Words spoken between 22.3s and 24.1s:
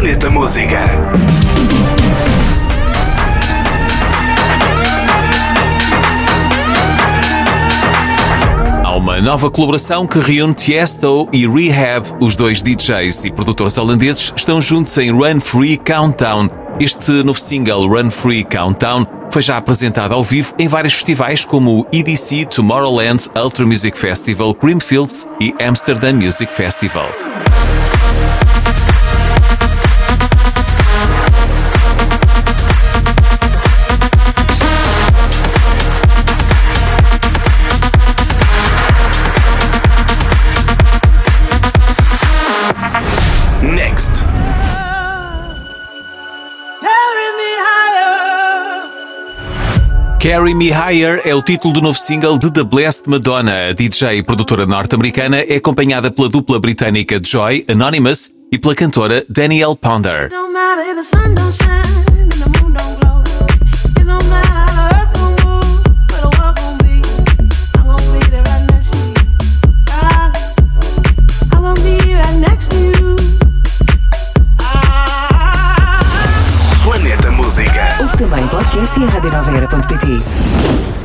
Tomorrowland, Ultra Music